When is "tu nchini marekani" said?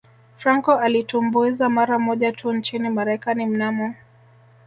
2.31-3.45